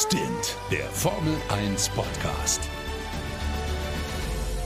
[0.00, 2.60] Stint, der Formel 1 Podcast.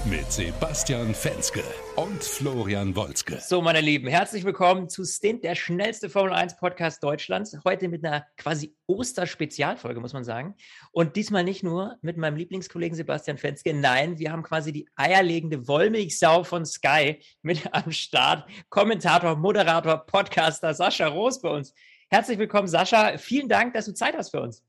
[0.04, 1.62] Mit Sebastian Fenske
[1.96, 3.38] und Florian Wolzke.
[3.40, 7.56] So, meine Lieben, herzlich willkommen zu Stint, der schnellste Formel 1 Podcast Deutschlands.
[7.64, 10.54] Heute mit einer quasi Osterspezialfolge, muss man sagen.
[10.90, 13.72] Und diesmal nicht nur mit meinem Lieblingskollegen Sebastian Fenske.
[13.72, 18.46] Nein, wir haben quasi die eierlegende Wollmilchsau von Sky mit am Start.
[18.68, 21.72] Kommentator, Moderator, Podcaster Sascha Roos bei uns.
[22.10, 23.16] Herzlich willkommen, Sascha.
[23.16, 24.62] Vielen Dank, dass du Zeit hast für uns.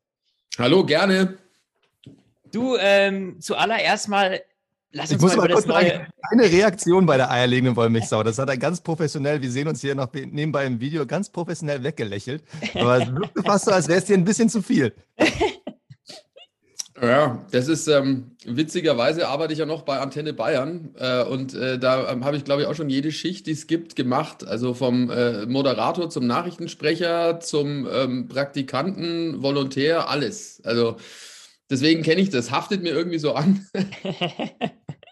[0.60, 1.38] Hallo, gerne.
[2.52, 4.40] Du, ähm, zuallererst mal,
[4.92, 6.06] lass uns ich muss mal, mal kurz neue...
[6.30, 8.22] Eine Reaktion bei der eierlegenden Wollmilchsau.
[8.22, 11.84] Das hat er ganz professionell, wir sehen uns hier noch nebenbei im Video, ganz professionell
[11.84, 12.44] weggelächelt.
[12.76, 14.94] Aber es wirkte fast so, als wäre es dir ein bisschen zu viel.
[17.02, 21.80] Ja, das ist ähm, witzigerweise arbeite ich ja noch bei Antenne Bayern äh, und äh,
[21.80, 24.46] da ähm, habe ich, glaube ich, auch schon jede Schicht, die es gibt, gemacht.
[24.46, 30.62] Also vom äh, Moderator zum Nachrichtensprecher, zum ähm, Praktikanten, Volontär, alles.
[30.64, 30.98] Also
[31.70, 33.66] deswegen kenne ich das, haftet mir irgendwie so an.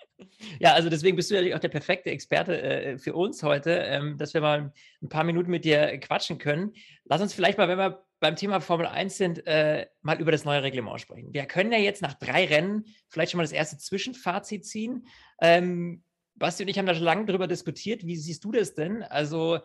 [0.59, 4.17] Ja, also deswegen bist du natürlich auch der perfekte Experte äh, für uns heute, ähm,
[4.17, 6.73] dass wir mal ein paar Minuten mit dir quatschen können.
[7.05, 10.45] Lass uns vielleicht mal, wenn wir beim Thema Formel 1 sind, äh, mal über das
[10.45, 11.33] neue Reglement sprechen.
[11.33, 15.07] Wir können ja jetzt nach drei Rennen vielleicht schon mal das erste Zwischenfazit ziehen.
[15.41, 16.03] Ähm,
[16.35, 18.05] Basti und ich haben da schon lange drüber diskutiert.
[18.05, 19.03] Wie siehst du das denn?
[19.03, 19.59] Also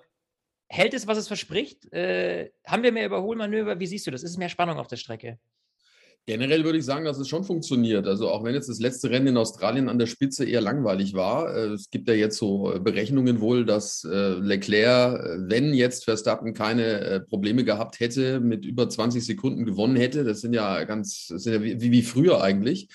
[0.69, 1.93] hält es, was es verspricht?
[1.93, 3.79] Äh, haben wir mehr Überholmanöver?
[3.79, 4.23] Wie siehst du das?
[4.23, 5.39] Ist es mehr Spannung auf der Strecke?
[6.29, 8.09] Generell würde ich sagen, dass es schon funktioniert.
[8.09, 11.55] Also auch wenn jetzt das letzte Rennen in Australien an der Spitze eher langweilig war.
[11.55, 16.53] Äh, es gibt ja jetzt so äh, Berechnungen wohl, dass äh, Leclerc, wenn jetzt Verstappen
[16.53, 20.25] keine Probleme gehabt hätte, mit über 20 Sekunden gewonnen hätte.
[20.25, 22.89] Das sind ja ganz, das sind ja wie, wie früher eigentlich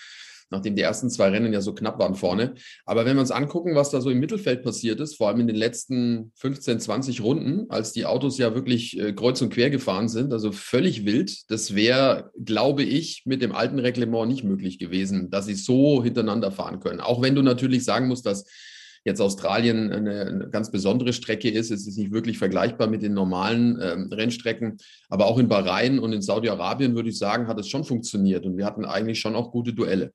[0.52, 2.54] nachdem die ersten zwei Rennen ja so knapp waren vorne.
[2.86, 5.48] Aber wenn wir uns angucken, was da so im Mittelfeld passiert ist, vor allem in
[5.48, 10.10] den letzten 15, 20 Runden, als die Autos ja wirklich äh, kreuz und quer gefahren
[10.10, 15.30] sind, also völlig wild, das wäre, glaube ich, mit dem alten Reglement nicht möglich gewesen,
[15.30, 17.00] dass sie so hintereinander fahren können.
[17.00, 18.46] Auch wenn du natürlich sagen musst, dass
[19.04, 21.72] jetzt Australien eine, ganz besondere Strecke ist.
[21.72, 24.78] Es ist nicht wirklich vergleichbar mit den normalen ähm, Rennstrecken.
[25.10, 28.46] Aber auch in Bahrain und in Saudi-Arabien würde ich sagen, hat es schon funktioniert.
[28.46, 30.14] Und wir hatten eigentlich schon auch gute Duelle.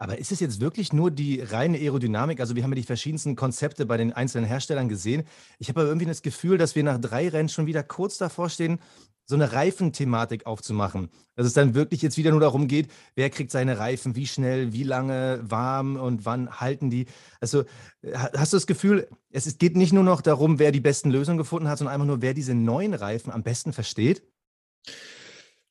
[0.00, 2.40] Aber ist es jetzt wirklich nur die reine Aerodynamik?
[2.40, 5.24] Also wir haben ja die verschiedensten Konzepte bei den einzelnen Herstellern gesehen.
[5.58, 8.48] Ich habe aber irgendwie das Gefühl, dass wir nach drei Rennen schon wieder kurz davor
[8.48, 8.80] stehen,
[9.26, 11.10] so eine Reifenthematik aufzumachen.
[11.36, 14.72] Dass es dann wirklich jetzt wieder nur darum geht, wer kriegt seine Reifen, wie schnell,
[14.72, 17.04] wie lange, warm und wann halten die.
[17.38, 17.64] Also
[18.02, 21.68] hast du das Gefühl, es geht nicht nur noch darum, wer die besten Lösungen gefunden
[21.68, 24.22] hat, sondern einfach nur, wer diese neuen Reifen am besten versteht?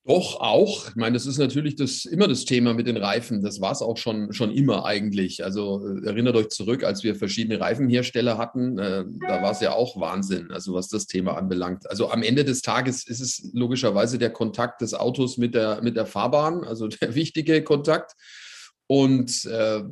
[0.06, 0.88] Doch, auch.
[0.88, 3.44] Ich meine, das ist natürlich das, immer das Thema mit den Reifen.
[3.44, 5.44] Das war es auch schon, schon immer eigentlich.
[5.44, 9.74] Also äh, erinnert euch zurück, als wir verschiedene Reifenhersteller hatten, äh, da war es ja
[9.74, 11.88] auch Wahnsinn, also was das Thema anbelangt.
[11.90, 15.96] Also am Ende des Tages ist es logischerweise der Kontakt des Autos mit der, mit
[15.96, 18.14] der Fahrbahn, also der wichtige Kontakt.
[18.88, 19.84] Und äh,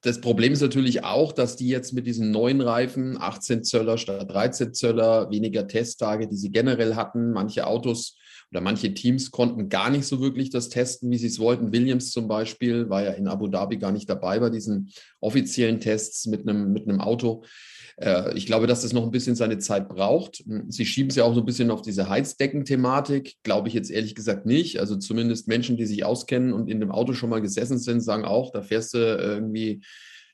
[0.00, 4.30] das Problem ist natürlich auch, dass die jetzt mit diesen neuen Reifen, 18 Zöller statt
[4.30, 8.16] 13 Zöller, weniger Testtage, die sie generell hatten, manche Autos
[8.50, 11.72] oder manche Teams konnten gar nicht so wirklich das testen, wie sie es wollten.
[11.72, 14.90] Williams zum Beispiel war ja in Abu Dhabi gar nicht dabei bei diesen
[15.20, 17.44] offiziellen Tests mit einem, mit einem Auto.
[17.96, 20.44] Äh, ich glaube, dass das noch ein bisschen seine Zeit braucht.
[20.68, 23.34] Sie schieben es ja auch so ein bisschen auf diese Heizdecken-Thematik.
[23.42, 24.78] Glaube ich jetzt ehrlich gesagt nicht.
[24.78, 28.24] Also zumindest Menschen, die sich auskennen und in dem Auto schon mal gesessen sind, sagen
[28.24, 29.82] auch, da fährst du irgendwie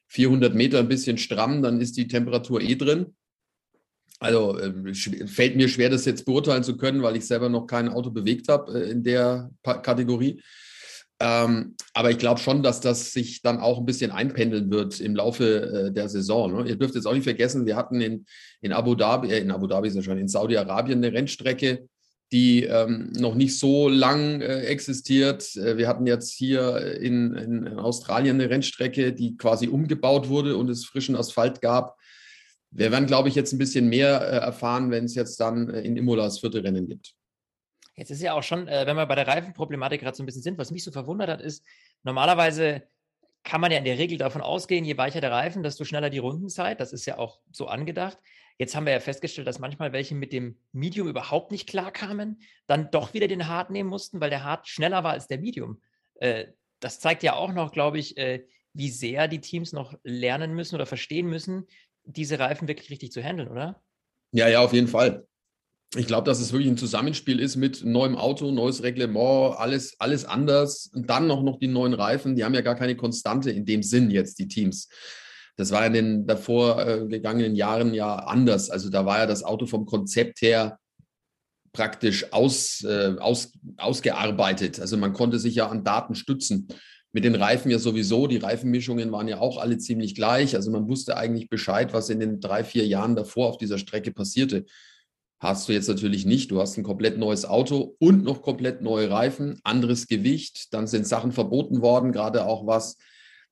[0.09, 3.15] 400 Meter ein bisschen stramm, dann ist die Temperatur eh drin.
[4.23, 4.95] Also äh,
[5.27, 8.49] fällt mir schwer, das jetzt beurteilen zu können, weil ich selber noch kein Auto bewegt
[8.49, 10.41] habe äh, in der Kategorie.
[11.19, 15.17] Ähm, aber ich glaube schon, dass das sich dann auch ein bisschen einpendeln wird im
[15.17, 16.53] Laufe äh, der Saison.
[16.53, 16.69] Ne?
[16.69, 18.27] Ihr dürft jetzt auch nicht vergessen, wir hatten in,
[18.61, 21.89] in Abu Dhabi, äh, in Abu Dhabi ist ja schon, in Saudi-Arabien eine Rennstrecke,
[22.33, 25.55] die ähm, noch nicht so lang äh, existiert.
[25.57, 30.71] Äh, wir hatten jetzt hier in, in, Australien eine Rennstrecke, die quasi umgebaut wurde und
[30.71, 31.97] es frischen Asphalt gab.
[32.75, 35.83] Wir werden, glaube ich, jetzt ein bisschen mehr äh, erfahren, wenn es jetzt dann äh,
[35.83, 37.15] in Imola das vierte Rennen gibt.
[37.97, 40.43] Jetzt ist ja auch schon, äh, wenn wir bei der Reifenproblematik gerade so ein bisschen
[40.43, 41.65] sind, was mich so verwundert hat, ist,
[42.03, 42.83] normalerweise
[43.45, 46.19] kann man ja in der Regel davon ausgehen, je weicher der Reifen, desto schneller die
[46.19, 46.81] Rundenzeit.
[46.81, 48.17] Das ist ja auch so angedacht.
[48.57, 52.91] Jetzt haben wir ja festgestellt, dass manchmal welche mit dem Medium überhaupt nicht klarkamen, dann
[52.91, 55.81] doch wieder den Hard nehmen mussten, weil der Hard schneller war als der Medium.
[56.79, 58.15] das zeigt ja auch noch, glaube ich,
[58.75, 61.67] wie sehr die Teams noch lernen müssen oder verstehen müssen,
[62.05, 63.83] diese Reifen wirklich richtig zu handeln, oder?
[64.33, 65.27] Ja, ja, auf jeden Fall.
[65.95, 70.25] Ich glaube, dass es wirklich ein Zusammenspiel ist mit neuem Auto, neues Reglement, alles, alles
[70.25, 70.91] anders.
[70.95, 73.83] Und dann noch, noch die neuen Reifen, die haben ja gar keine Konstante in dem
[73.83, 74.89] Sinn jetzt, die Teams.
[75.57, 78.71] Das war in den davor äh, gegangenen Jahren ja anders.
[78.71, 80.79] Also da war ja das Auto vom Konzept her
[81.73, 84.81] praktisch aus, äh, aus, ausgearbeitet.
[84.81, 86.69] Also man konnte sich ja an Daten stützen.
[87.13, 88.27] Mit den Reifen ja sowieso.
[88.27, 90.55] Die Reifenmischungen waren ja auch alle ziemlich gleich.
[90.55, 94.13] Also man wusste eigentlich Bescheid, was in den drei, vier Jahren davor auf dieser Strecke
[94.13, 94.65] passierte.
[95.39, 96.51] Hast du jetzt natürlich nicht.
[96.51, 100.73] Du hast ein komplett neues Auto und noch komplett neue Reifen, anderes Gewicht.
[100.73, 102.97] Dann sind Sachen verboten worden, gerade auch was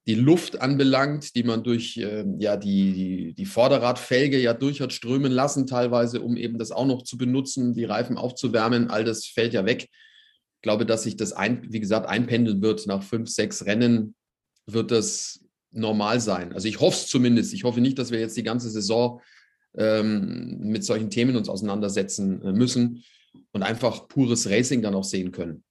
[0.06, 4.92] die Luft anbelangt, die man durch äh, ja, die, die, die Vorderradfelge ja durch hat
[4.92, 8.88] strömen lassen, teilweise, um eben das auch noch zu benutzen, die Reifen aufzuwärmen.
[8.88, 9.88] All das fällt ja weg.
[10.62, 12.86] Glaube, dass sich das, ein, wie gesagt, einpendeln wird.
[12.86, 14.14] Nach fünf, sechs Rennen
[14.66, 15.40] wird das
[15.70, 16.52] normal sein.
[16.52, 17.52] Also ich hoffe es zumindest.
[17.54, 19.20] Ich hoffe nicht, dass wir jetzt die ganze Saison
[19.76, 23.04] ähm, mit solchen Themen uns auseinandersetzen äh, müssen
[23.52, 25.62] und einfach pures Racing dann auch sehen können.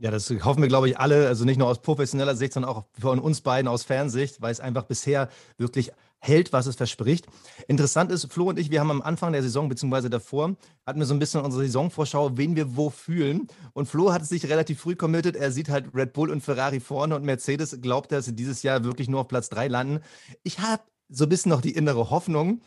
[0.00, 2.84] Ja, das hoffen wir, glaube ich, alle, also nicht nur aus professioneller Sicht, sondern auch
[3.00, 5.90] von uns beiden aus Fernsicht, weil es einfach bisher wirklich
[6.20, 7.26] hält, was es verspricht.
[7.68, 10.56] Interessant ist, Flo und ich, wir haben am Anfang der Saison, beziehungsweise davor,
[10.86, 13.46] hatten wir so ein bisschen unsere Saisonvorschau, wen wir wo fühlen.
[13.72, 15.36] Und Flo hat sich relativ früh committed.
[15.36, 18.84] Er sieht halt Red Bull und Ferrari vorne und Mercedes glaubt, dass sie dieses Jahr
[18.84, 20.00] wirklich nur auf Platz 3 landen.
[20.42, 22.60] Ich habe so ein bisschen noch die innere Hoffnung,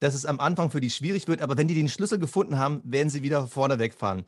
[0.00, 2.82] dass es am Anfang für die schwierig wird, aber wenn die den Schlüssel gefunden haben,
[2.84, 4.24] werden sie wieder vorne wegfahren.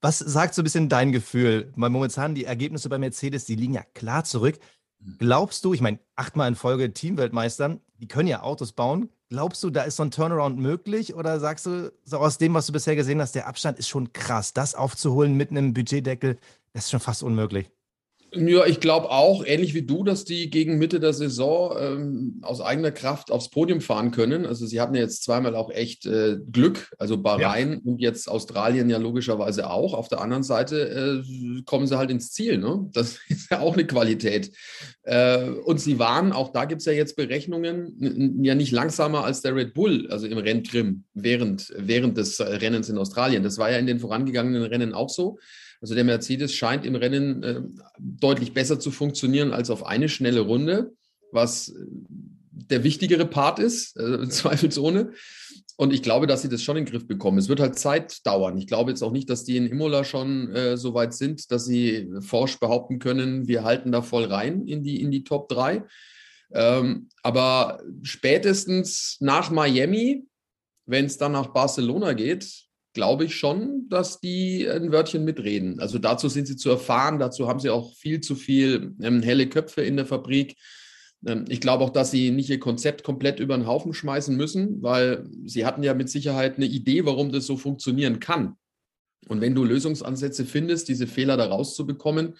[0.00, 1.72] Was sagt so ein bisschen dein Gefühl?
[1.74, 4.60] Weil momentan die Ergebnisse bei Mercedes, die liegen ja klar zurück.
[5.00, 5.16] Mhm.
[5.18, 9.10] Glaubst du, ich meine, achtmal in Folge Teamweltmeistern, die können ja Autos bauen.
[9.28, 11.14] Glaubst du, da ist so ein Turnaround möglich?
[11.14, 14.12] Oder sagst du, so aus dem, was du bisher gesehen hast, der Abstand ist schon
[14.12, 14.54] krass.
[14.54, 16.38] Das aufzuholen mit einem Budgetdeckel,
[16.72, 17.70] das ist schon fast unmöglich.
[18.34, 22.60] Ja, ich glaube auch, ähnlich wie du, dass die gegen Mitte der Saison ähm, aus
[22.60, 24.44] eigener Kraft aufs Podium fahren können.
[24.44, 27.78] Also sie hatten ja jetzt zweimal auch echt äh, Glück, also Bahrain ja.
[27.84, 29.94] und jetzt Australien ja logischerweise auch.
[29.94, 32.58] Auf der anderen Seite äh, kommen sie halt ins Ziel.
[32.58, 32.90] Ne?
[32.92, 34.52] Das ist ja auch eine Qualität.
[35.04, 39.40] Äh, und sie waren, auch da gibt es ja jetzt Berechnungen, ja nicht langsamer als
[39.40, 43.42] der Red Bull, also im Renntrim während, während des Rennens in Australien.
[43.42, 45.38] Das war ja in den vorangegangenen Rennen auch so.
[45.80, 47.60] Also der Mercedes scheint im Rennen äh,
[47.98, 50.92] deutlich besser zu funktionieren als auf eine schnelle Runde,
[51.32, 51.74] was äh,
[52.50, 55.12] der wichtigere Part ist, äh, zweifelsohne.
[55.76, 57.38] Und ich glaube, dass sie das schon in den Griff bekommen.
[57.38, 58.58] Es wird halt Zeit dauern.
[58.58, 61.66] Ich glaube jetzt auch nicht, dass die in Imola schon äh, so weit sind, dass
[61.66, 65.84] sie forsch behaupten können, wir halten da voll rein in die, in die Top 3.
[66.50, 70.26] Ähm, aber spätestens nach Miami,
[70.86, 75.80] wenn es dann nach Barcelona geht, glaube ich schon, dass die ein Wörtchen mitreden.
[75.80, 79.48] Also dazu sind sie zu erfahren, dazu haben sie auch viel zu viel ähm, helle
[79.48, 80.56] Köpfe in der Fabrik.
[81.26, 84.82] Ähm, ich glaube auch, dass sie nicht ihr Konzept komplett über den Haufen schmeißen müssen,
[84.82, 88.56] weil sie hatten ja mit Sicherheit eine Idee, warum das so funktionieren kann.
[89.28, 92.36] Und wenn du Lösungsansätze findest, diese Fehler da rauszubekommen,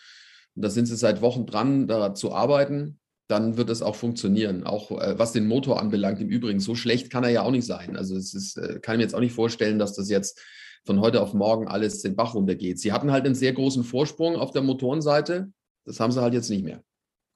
[0.55, 2.99] da sind sie seit Wochen dran, da zu arbeiten,
[3.29, 4.65] dann wird es auch funktionieren.
[4.65, 7.67] Auch äh, was den Motor anbelangt, im Übrigen, so schlecht kann er ja auch nicht
[7.67, 7.97] sein.
[7.97, 10.41] Also es ist, äh, kann ich mir jetzt auch nicht vorstellen, dass das jetzt
[10.85, 12.81] von heute auf morgen alles den Bach runtergeht.
[12.81, 15.53] Sie hatten halt einen sehr großen Vorsprung auf der Motorenseite.
[15.85, 16.83] Das haben sie halt jetzt nicht mehr.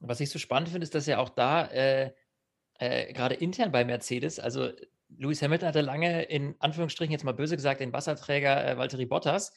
[0.00, 2.10] Was ich so spannend finde, ist, dass ja auch da äh,
[2.78, 4.70] äh, gerade intern bei Mercedes, also
[5.18, 9.52] Lewis Hamilton hatte lange in Anführungsstrichen jetzt mal böse gesagt den Wasserträger äh, Valtteri Bottas.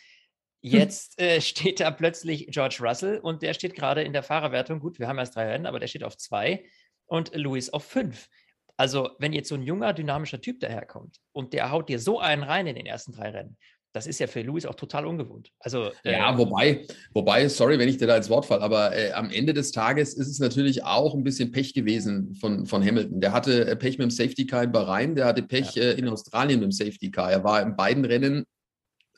[0.67, 4.79] Jetzt äh, steht da plötzlich George Russell und der steht gerade in der Fahrerwertung.
[4.79, 6.65] Gut, wir haben erst drei Rennen, aber der steht auf zwei
[7.05, 8.29] und Lewis auf fünf.
[8.75, 12.43] Also, wenn jetzt so ein junger, dynamischer Typ daherkommt und der haut dir so einen
[12.43, 13.57] rein in den ersten drei Rennen,
[13.93, 15.51] das ist ja für Lewis auch total ungewohnt.
[15.59, 19.11] Also, äh, ja, wobei, wobei, sorry, wenn ich dir da ins Wort falle, aber äh,
[19.11, 23.21] am Ende des Tages ist es natürlich auch ein bisschen Pech gewesen von, von Hamilton.
[23.21, 25.83] Der hatte äh, Pech mit dem Safety Car in Bahrain, der hatte Pech ja.
[25.83, 27.31] äh, in Australien mit dem Safety Car.
[27.31, 28.45] Er war in beiden Rennen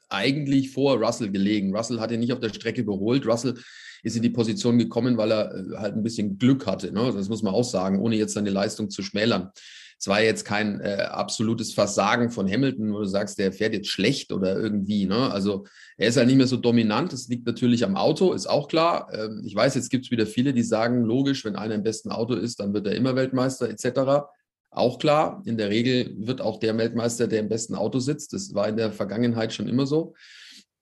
[0.09, 1.75] eigentlich vor Russell gelegen.
[1.75, 3.25] Russell hat ihn nicht auf der Strecke überholt.
[3.25, 3.55] Russell
[4.03, 6.91] ist in die Position gekommen, weil er äh, halt ein bisschen Glück hatte.
[6.91, 7.11] Ne?
[7.13, 9.51] Das muss man auch sagen, ohne jetzt seine Leistung zu schmälern.
[9.99, 13.89] Es war jetzt kein äh, absolutes Versagen von Hamilton, wo du sagst, der fährt jetzt
[13.89, 15.07] schlecht oder irgendwie.
[15.07, 15.31] Ne?
[15.31, 15.65] Also
[15.97, 17.13] er ist halt nicht mehr so dominant.
[17.13, 19.09] Das liegt natürlich am Auto, ist auch klar.
[19.11, 22.11] Ähm, ich weiß, jetzt gibt es wieder viele, die sagen, logisch, wenn einer im besten
[22.11, 24.27] Auto ist, dann wird er immer Weltmeister etc.
[24.77, 28.33] Auch klar, in der Regel wird auch der Weltmeister, der im besten Auto sitzt.
[28.33, 30.13] Das war in der Vergangenheit schon immer so.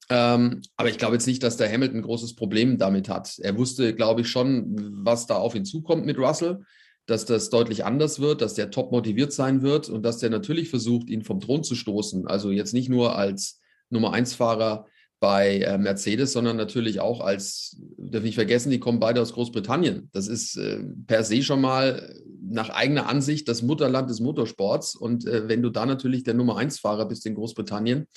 [0.10, 3.40] Ähm, aber ich glaube jetzt nicht, dass der Hamilton ein großes Problem damit hat.
[3.40, 6.62] Er wusste, glaube ich, schon, was da auf ihn zukommt mit Russell,
[7.08, 10.70] dass das deutlich anders wird, dass der top motiviert sein wird und dass der natürlich
[10.70, 12.28] versucht, ihn vom Thron zu stoßen.
[12.28, 14.86] Also jetzt nicht nur als Nummer 1 Fahrer
[15.20, 19.34] bei äh, Mercedes, sondern natürlich auch als, darf ich nicht vergessen, die kommen beide aus
[19.34, 20.10] Großbritannien.
[20.14, 24.96] Das ist äh, per se schon mal nach eigener Ansicht das Mutterland des Motorsports.
[24.96, 28.08] Und äh, wenn du da natürlich der Nummer 1 Fahrer bist in Großbritannien,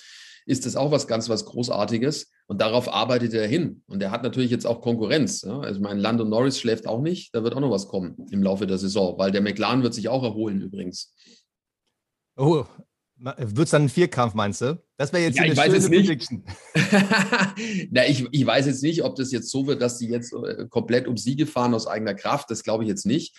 [0.47, 2.31] ist das auch was ganz was Großartiges.
[2.47, 3.83] Und darauf arbeitet er hin.
[3.87, 5.43] Und er hat natürlich jetzt auch Konkurrenz.
[5.43, 5.61] Ja?
[5.61, 7.35] Also mein Lando Norris schläft auch nicht.
[7.35, 10.09] Da wird auch noch was kommen im Laufe der Saison, weil der McLaren wird sich
[10.09, 11.15] auch erholen übrigens.
[12.37, 12.65] Oh,
[13.21, 14.81] Wird es dann ein Vierkampf, meinst du?
[14.97, 16.31] Das wäre jetzt ja, eine ich weiß jetzt nicht.
[17.91, 20.67] Na, ich, ich weiß jetzt nicht, ob das jetzt so wird, dass sie jetzt äh,
[20.69, 22.51] komplett um Siege fahren aus eigener Kraft.
[22.51, 23.37] Das glaube ich jetzt nicht.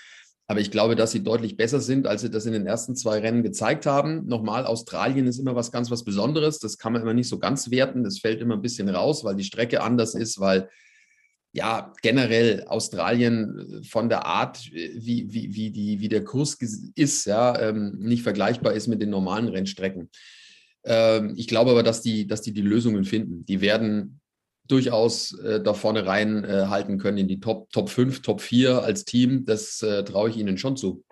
[0.48, 3.20] Aber ich glaube, dass sie deutlich besser sind, als sie das in den ersten zwei
[3.20, 4.26] Rennen gezeigt haben.
[4.26, 6.60] Nochmal, Australien ist immer was ganz was Besonderes.
[6.60, 8.04] Das kann man immer nicht so ganz werten.
[8.04, 10.68] Das fällt immer ein bisschen raus, weil die Strecke anders ist, weil
[11.60, 16.58] ja, generell Australien äh, von der Art, äh, wie, wie, wie, die, wie der Kurs
[16.96, 20.10] ist, ja, ähm, nicht vergleichbar ist mit den normalen Rennstrecken.
[20.86, 23.46] Ähm, ich glaube aber, dass die, dass die die Lösungen finden.
[23.46, 24.22] Die werden
[24.70, 29.04] durchaus äh, da vorne reinhalten äh, können in die Top, Top 5, Top 4 als
[29.04, 29.44] Team.
[29.46, 31.04] Das äh, traue ich ihnen schon zu.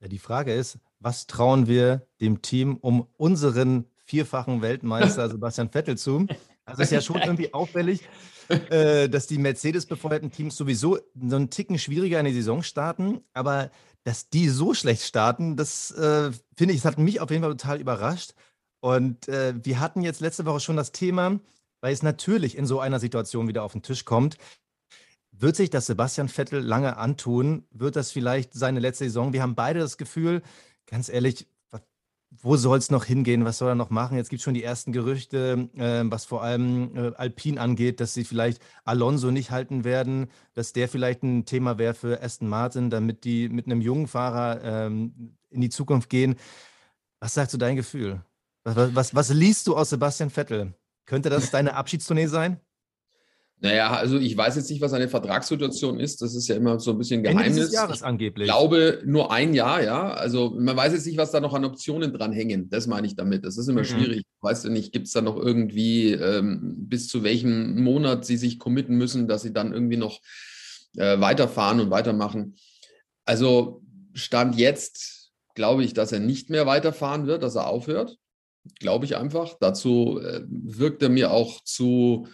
[0.00, 5.96] Ja, die Frage ist, was trauen wir dem Team um unseren vierfachen Weltmeister Sebastian Vettel
[5.96, 6.26] zu?
[6.66, 8.02] Also ist ja schon irgendwie auffällig,
[8.70, 13.70] äh, dass die Mercedes-befeuerten Teams sowieso so einen Ticken schwieriger in die Saison starten, aber
[14.04, 17.52] dass die so schlecht starten, das äh, finde ich, das hat mich auf jeden Fall
[17.52, 18.34] total überrascht.
[18.80, 21.38] Und äh, wir hatten jetzt letzte Woche schon das Thema,
[21.80, 24.36] weil es natürlich in so einer Situation wieder auf den Tisch kommt.
[25.32, 27.64] Wird sich das Sebastian Vettel lange antun?
[27.70, 29.32] Wird das vielleicht seine letzte Saison?
[29.32, 30.42] Wir haben beide das Gefühl,
[30.86, 31.46] ganz ehrlich,
[32.30, 33.44] wo soll es noch hingehen?
[33.44, 34.16] Was soll er noch machen?
[34.16, 38.14] Jetzt gibt es schon die ersten Gerüchte, äh, was vor allem äh, Alpin angeht, dass
[38.14, 42.88] sie vielleicht Alonso nicht halten werden, dass der vielleicht ein Thema wäre für Aston Martin,
[42.88, 46.36] damit die mit einem jungen Fahrer ähm, in die Zukunft gehen.
[47.18, 48.24] Was sagst du dein Gefühl?
[48.62, 50.74] Was, was, was liest du aus Sebastian Vettel?
[51.06, 52.60] Könnte das deine Abschiedstournee sein?
[53.62, 56.22] Naja, also ich weiß jetzt nicht, was eine Vertragssituation ist.
[56.22, 57.46] Das ist ja immer so ein bisschen Geheimnis.
[57.46, 58.46] Ende des Jahres angeblich.
[58.46, 60.12] Ich glaube nur ein Jahr, ja.
[60.14, 62.70] Also man weiß jetzt nicht, was da noch an Optionen dran hängen.
[62.70, 63.44] Das meine ich damit.
[63.44, 63.84] Das ist immer mhm.
[63.84, 64.24] schwierig.
[64.40, 68.58] Weißt du nicht, gibt es da noch irgendwie, ähm, bis zu welchem Monat sie sich
[68.58, 70.20] committen müssen, dass sie dann irgendwie noch
[70.96, 72.56] äh, weiterfahren und weitermachen.
[73.26, 73.82] Also
[74.14, 78.16] Stand jetzt glaube ich, dass er nicht mehr weiterfahren wird, dass er aufhört.
[78.78, 79.56] Glaube ich einfach.
[79.60, 82.26] Dazu äh, wirkt er mir auch zu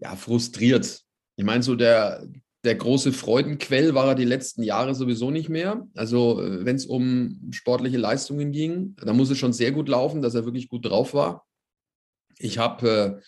[0.00, 1.02] ja, frustriert.
[1.36, 2.26] Ich meine, so der,
[2.64, 5.86] der große Freudenquell war er die letzten Jahre sowieso nicht mehr.
[5.94, 10.22] Also, äh, wenn es um sportliche Leistungen ging, da muss es schon sehr gut laufen,
[10.22, 11.46] dass er wirklich gut drauf war.
[12.38, 13.22] Ich habe äh,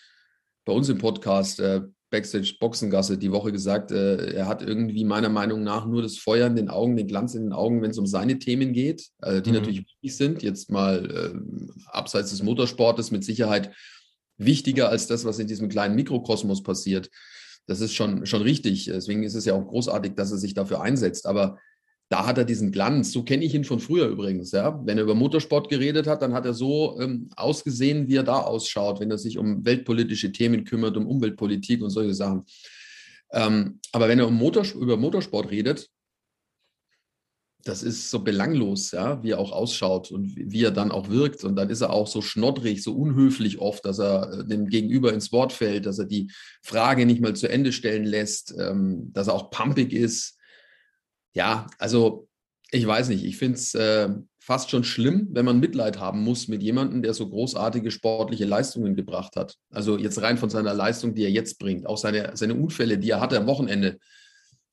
[0.65, 1.81] bei uns im Podcast äh,
[2.13, 6.45] Backstage Boxengasse die Woche gesagt, äh, er hat irgendwie meiner Meinung nach nur das Feuer
[6.45, 9.41] in den Augen, den Glanz in den Augen, wenn es um seine Themen geht, äh,
[9.41, 9.55] die mhm.
[9.55, 10.43] natürlich wichtig sind.
[10.43, 13.71] Jetzt mal äh, abseits des Motorsportes mit Sicherheit
[14.45, 17.09] wichtiger als das, was in diesem kleinen Mikrokosmos passiert.
[17.65, 18.85] Das ist schon, schon richtig.
[18.85, 21.25] Deswegen ist es ja auch großartig, dass er sich dafür einsetzt.
[21.25, 21.57] Aber
[22.09, 23.11] da hat er diesen Glanz.
[23.11, 24.51] So kenne ich ihn von früher übrigens.
[24.51, 24.79] Ja?
[24.85, 28.41] Wenn er über Motorsport geredet hat, dann hat er so ähm, ausgesehen, wie er da
[28.41, 32.43] ausschaut, wenn er sich um weltpolitische Themen kümmert, um Umweltpolitik und solche Sachen.
[33.31, 35.89] Ähm, aber wenn er um Motorsport, über Motorsport redet,
[37.63, 41.43] das ist so belanglos, ja, wie er auch ausschaut und wie er dann auch wirkt.
[41.43, 45.13] Und dann ist er auch so schnoddrig, so unhöflich oft, dass er äh, dem Gegenüber
[45.13, 46.29] ins Wort fällt, dass er die
[46.61, 50.37] Frage nicht mal zu Ende stellen lässt, ähm, dass er auch pumpig ist.
[51.33, 52.27] Ja, also
[52.71, 56.49] ich weiß nicht, ich finde es äh, fast schon schlimm, wenn man Mitleid haben muss
[56.49, 59.55] mit jemandem, der so großartige sportliche Leistungen gebracht hat.
[59.69, 63.11] Also jetzt rein von seiner Leistung, die er jetzt bringt, auch seine, seine Unfälle, die
[63.11, 63.99] er hatte am Wochenende,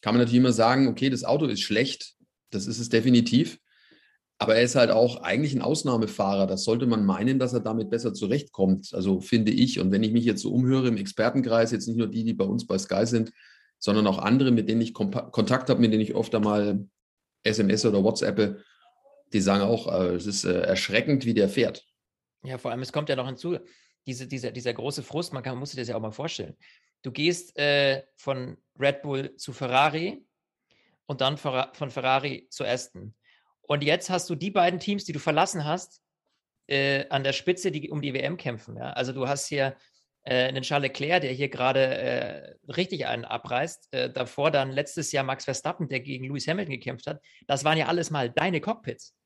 [0.00, 2.16] kann man natürlich immer sagen, okay, das Auto ist schlecht,
[2.50, 3.58] das ist es definitiv.
[4.38, 6.46] Aber er ist halt auch eigentlich ein Ausnahmefahrer.
[6.46, 8.94] Das sollte man meinen, dass er damit besser zurechtkommt.
[8.94, 9.80] Also finde ich.
[9.80, 12.46] Und wenn ich mich jetzt so umhöre im Expertenkreis, jetzt nicht nur die, die bei
[12.46, 13.32] uns bei Sky sind,
[13.78, 16.86] sondern auch andere, mit denen ich Kontakt habe, mit denen ich oft einmal
[17.42, 18.62] SMS oder WhatsApp,
[19.32, 21.84] die sagen auch, äh, es ist äh, erschreckend, wie der fährt.
[22.42, 23.58] Ja, vor allem, es kommt ja noch hinzu,
[24.06, 26.56] diese, dieser, dieser große Frust, man kann, muss sich das ja auch mal vorstellen.
[27.02, 30.24] Du gehst äh, von Red Bull zu Ferrari,
[31.10, 33.16] und dann von Ferrari zu Aston.
[33.62, 36.00] Und jetzt hast du die beiden Teams, die du verlassen hast,
[36.68, 38.76] äh, an der Spitze, die um die WM kämpfen.
[38.76, 38.92] Ja?
[38.92, 39.76] Also du hast hier
[40.22, 43.88] äh, einen Charles Leclerc, der hier gerade äh, richtig einen abreißt.
[43.90, 47.20] Äh, davor dann letztes Jahr Max Verstappen, der gegen Lewis Hamilton gekämpft hat.
[47.48, 49.16] Das waren ja alles mal deine Cockpits.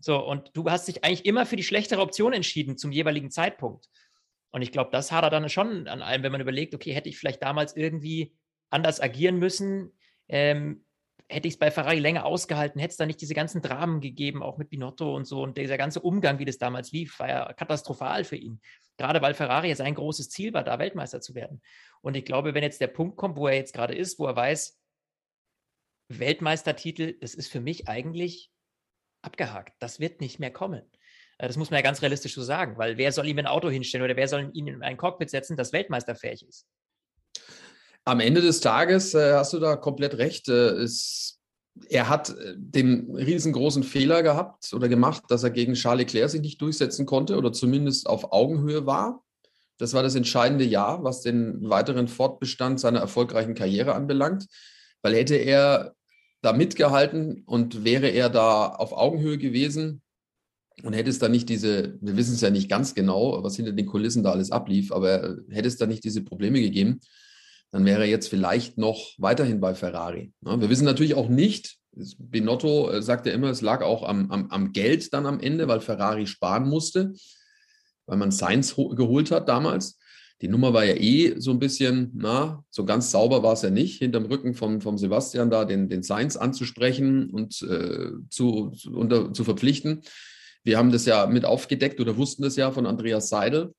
[0.00, 3.90] So, und du hast dich eigentlich immer für die schlechtere Option entschieden zum jeweiligen Zeitpunkt.
[4.50, 7.10] Und ich glaube, das hat er dann schon an allem, wenn man überlegt, okay, hätte
[7.10, 8.34] ich vielleicht damals irgendwie
[8.70, 9.92] anders agieren müssen.
[10.30, 10.86] Ähm,
[11.28, 14.42] hätte ich es bei Ferrari länger ausgehalten, hätte es da nicht diese ganzen Dramen gegeben,
[14.42, 15.42] auch mit Binotto und so.
[15.42, 18.60] Und dieser ganze Umgang, wie das damals lief, war ja katastrophal für ihn.
[18.96, 21.60] Gerade weil Ferrari jetzt ein großes Ziel war, da Weltmeister zu werden.
[22.00, 24.36] Und ich glaube, wenn jetzt der Punkt kommt, wo er jetzt gerade ist, wo er
[24.36, 24.78] weiß,
[26.08, 28.50] Weltmeistertitel, das ist für mich eigentlich
[29.20, 29.74] abgehakt.
[29.80, 30.90] Das wird nicht mehr kommen.
[31.36, 33.68] Äh, das muss man ja ganz realistisch so sagen, weil wer soll ihm ein Auto
[33.68, 36.66] hinstellen oder wer soll ihn in ein Cockpit setzen, das weltmeisterfähig ist?
[38.08, 40.48] Am Ende des Tages äh, hast du da komplett recht.
[40.48, 41.38] Äh, es
[41.90, 46.40] er hat äh, den riesengroßen Fehler gehabt oder gemacht, dass er gegen Charles Leclerc sich
[46.40, 49.22] nicht durchsetzen konnte oder zumindest auf Augenhöhe war.
[49.76, 54.46] Das war das entscheidende Jahr, was den weiteren Fortbestand seiner erfolgreichen Karriere anbelangt,
[55.02, 55.94] weil hätte er
[56.40, 60.00] da mitgehalten und wäre er da auf Augenhöhe gewesen
[60.82, 63.72] und hätte es da nicht diese, wir wissen es ja nicht ganz genau, was hinter
[63.72, 67.00] den Kulissen da alles ablief, aber hätte es da nicht diese Probleme gegeben,
[67.70, 70.32] dann wäre er jetzt vielleicht noch weiterhin bei Ferrari.
[70.40, 71.78] Wir wissen natürlich auch nicht,
[72.18, 75.68] Binotto äh, sagt ja immer, es lag auch am, am, am Geld dann am Ende,
[75.68, 77.12] weil Ferrari sparen musste,
[78.06, 79.98] weil man Sainz geholt hat damals.
[80.40, 83.70] Die Nummer war ja eh so ein bisschen, na, so ganz sauber war es ja
[83.70, 89.32] nicht, hinterm Rücken vom, vom Sebastian da den, den Sainz anzusprechen und äh, zu, unter,
[89.32, 90.02] zu verpflichten.
[90.62, 93.74] Wir haben das ja mit aufgedeckt oder wussten das ja von Andreas Seidel,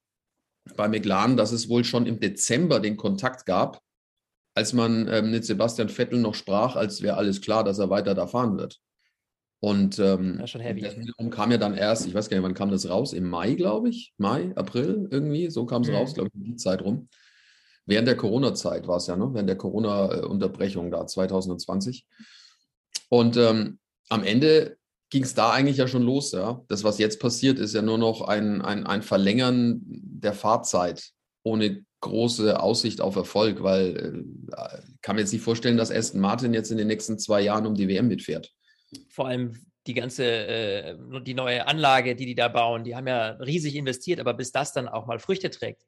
[0.76, 3.82] bei McLaren, dass es wohl schon im Dezember den Kontakt gab,
[4.56, 8.14] als man ähm, mit Sebastian Vettel noch sprach, als wäre alles klar, dass er weiter
[8.14, 8.80] da fahren wird.
[9.62, 10.54] Und ähm, das
[11.32, 13.12] kam ja dann erst, ich weiß gar nicht, wann kam das raus?
[13.12, 14.14] Im Mai, glaube ich.
[14.18, 15.96] Mai, April irgendwie, so kam es mhm.
[15.96, 17.10] raus, glaube ich, in die Zeit rum.
[17.86, 19.30] Während der Corona-Zeit war es ja, ne?
[19.34, 22.06] während der Corona-Unterbrechung da 2020.
[23.10, 24.78] Und ähm, am Ende
[25.10, 26.32] ging es da eigentlich ja schon los.
[26.32, 26.62] Ja?
[26.68, 31.12] Das, was jetzt passiert, ist ja nur noch ein, ein, ein Verlängern der Fahrzeit
[31.44, 34.26] ohne große Aussicht auf Erfolg, weil
[34.56, 37.66] äh, kann mir jetzt nicht vorstellen, dass Aston Martin jetzt in den nächsten zwei Jahren
[37.66, 38.52] um die WM mitfährt.
[39.10, 39.54] Vor allem
[39.88, 44.20] die ganze, äh, die neue Anlage, die die da bauen, die haben ja riesig investiert,
[44.20, 45.84] aber bis das dann auch mal Früchte trägt,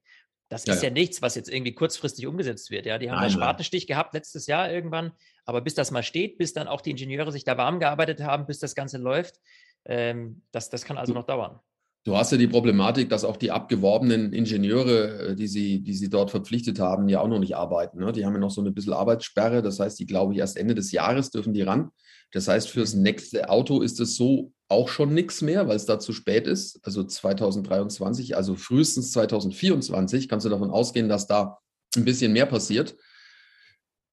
[0.51, 2.85] das ja, ist ja, ja, nichts, was jetzt irgendwie kurzfristig umgesetzt wird.
[2.85, 5.13] Ja, die haben einen Spatenstich gehabt letztes Jahr irgendwann,
[5.45, 8.45] aber bis das mal steht, bis dann auch die Ingenieure sich da warm gearbeitet haben,
[8.45, 9.39] bis das Ganze läuft,
[9.85, 11.61] ähm, das, das kann also noch dauern.
[12.03, 16.09] Du hast ja die Problematik, dass auch die abgeworbenen Ingenieure, äh, die sie, die sie
[16.09, 17.99] dort verpflichtet haben, ja auch noch nicht arbeiten.
[17.99, 18.11] Ne?
[18.11, 19.61] Die haben ja noch so eine bisschen Arbeitssperre.
[19.61, 21.91] Das heißt, die glaube ich erst Ende des Jahres dürfen die ran.
[22.33, 25.99] Das heißt, fürs nächste Auto ist es so auch schon nichts mehr, weil es da
[25.99, 26.79] zu spät ist.
[26.83, 31.59] Also 2023, also frühestens 2024 kannst du davon ausgehen, dass da
[31.95, 32.95] ein bisschen mehr passiert.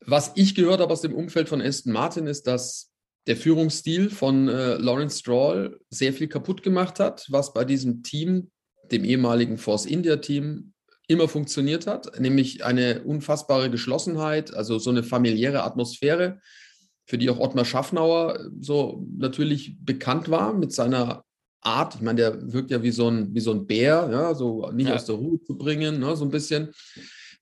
[0.04, 2.90] Was ich gehört habe aus dem Umfeld von Aston Martin ist, dass
[3.26, 8.50] der Führungsstil von äh, Lawrence Stroll sehr viel kaputt gemacht hat, was bei diesem Team,
[8.90, 10.72] dem ehemaligen Force India Team,
[11.08, 16.40] immer funktioniert hat, nämlich eine unfassbare Geschlossenheit, also so eine familiäre Atmosphäre
[17.08, 21.24] für die auch Ottmar Schaffnauer so natürlich bekannt war mit seiner
[21.62, 21.94] Art.
[21.94, 24.88] Ich meine, der wirkt ja wie so ein, wie so ein Bär, ja, so nicht
[24.88, 24.94] ja.
[24.94, 26.68] aus der Ruhe zu bringen, ne, so ein bisschen.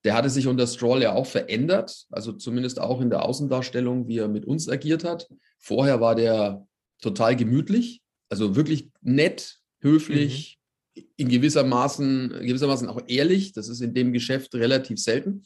[0.04, 4.18] Der hatte sich unter Stroll ja auch verändert, also zumindest auch in der Außendarstellung, wie
[4.18, 5.28] er mit uns agiert hat.
[5.58, 6.64] Vorher war der
[7.02, 10.60] total gemütlich, also wirklich nett, höflich,
[10.94, 11.02] mhm.
[11.16, 13.52] in gewissermaßen, gewissermaßen auch ehrlich.
[13.52, 15.42] Das ist in dem Geschäft relativ selten.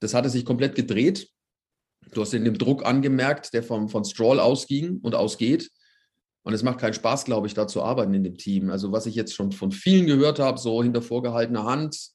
[0.00, 1.28] Das hatte sich komplett gedreht.
[2.12, 5.70] Du hast in dem Druck angemerkt, der vom, von Stroll ausging und ausgeht.
[6.42, 8.70] Und es macht keinen Spaß, glaube ich, da zu arbeiten in dem Team.
[8.70, 12.10] Also was ich jetzt schon von vielen gehört habe, so hinter vorgehaltener Hand,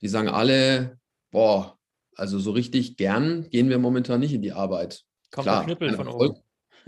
[0.00, 0.98] die sagen alle,
[1.32, 1.76] boah,
[2.14, 5.02] also so richtig gern gehen wir momentan nicht in die Arbeit.
[5.32, 6.36] Kommt Klar, der Knüppel von oben.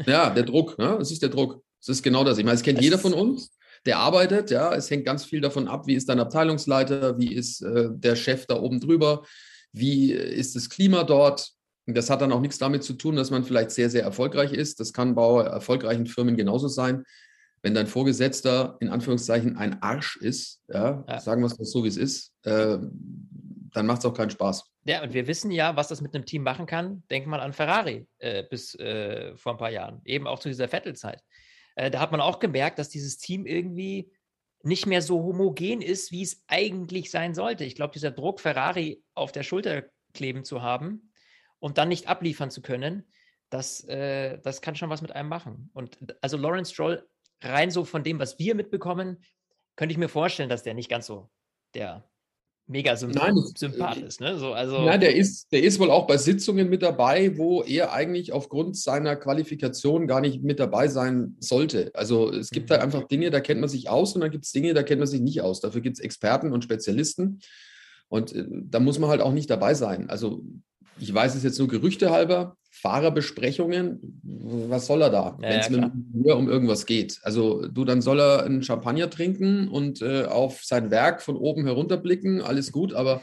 [0.06, 0.96] Ja, der Druck, ne?
[1.00, 1.62] es ist der Druck.
[1.80, 2.38] Es ist genau das.
[2.38, 3.50] Ich meine, es kennt das jeder von uns,
[3.84, 4.72] der arbeitet, ja.
[4.74, 8.46] Es hängt ganz viel davon ab, wie ist dein Abteilungsleiter, wie ist äh, der Chef
[8.46, 9.24] da oben drüber,
[9.72, 11.52] wie ist das Klima dort.
[11.94, 14.78] Das hat dann auch nichts damit zu tun, dass man vielleicht sehr, sehr erfolgreich ist.
[14.78, 17.04] Das kann bei erfolgreichen Firmen genauso sein.
[17.62, 21.20] Wenn dein Vorgesetzter in Anführungszeichen ein Arsch ist, ja, ja.
[21.20, 22.78] sagen wir es mal so, wie es ist, äh,
[23.72, 24.70] dann macht es auch keinen Spaß.
[24.84, 27.02] Ja, und wir wissen ja, was das mit einem Team machen kann.
[27.10, 30.68] Denk mal an Ferrari äh, bis äh, vor ein paar Jahren, eben auch zu dieser
[30.68, 31.22] Vettel-Zeit.
[31.74, 34.10] Äh, da hat man auch gemerkt, dass dieses Team irgendwie
[34.62, 37.64] nicht mehr so homogen ist, wie es eigentlich sein sollte.
[37.64, 41.07] Ich glaube, dieser Druck, Ferrari auf der Schulter kleben zu haben,
[41.60, 43.04] und dann nicht abliefern zu können,
[43.50, 45.70] das, äh, das kann schon was mit einem machen.
[45.72, 47.06] Und also Lawrence Stroll,
[47.42, 49.24] rein so von dem, was wir mitbekommen,
[49.76, 51.30] könnte ich mir vorstellen, dass der nicht ganz so
[51.74, 52.08] der
[52.68, 54.20] mega Sympath ist.
[54.20, 54.38] Ne?
[54.38, 57.92] So, also, Nein, der ist, der ist wohl auch bei Sitzungen mit dabei, wo er
[57.92, 61.90] eigentlich aufgrund seiner Qualifikation gar nicht mit dabei sein sollte.
[61.94, 62.74] Also es gibt mhm.
[62.74, 64.98] da einfach Dinge, da kennt man sich aus und dann gibt es Dinge, da kennt
[64.98, 65.60] man sich nicht aus.
[65.60, 67.40] Dafür gibt es Experten und Spezialisten.
[68.08, 70.10] Und äh, da muss man halt auch nicht dabei sein.
[70.10, 70.42] Also
[71.00, 75.68] ich weiß es jetzt nur Gerüchte halber, Fahrerbesprechungen, was soll er da, ja, wenn es
[75.68, 77.18] ja, nur um irgendwas geht?
[77.22, 81.64] Also du, dann soll er einen Champagner trinken und äh, auf sein Werk von oben
[81.64, 83.22] herunterblicken, alles gut, aber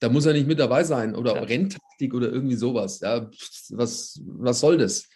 [0.00, 1.42] da muss er nicht mit dabei sein oder ja.
[1.42, 3.00] Renntaktik oder irgendwie sowas.
[3.00, 3.28] Ja,
[3.70, 5.08] was, was soll das?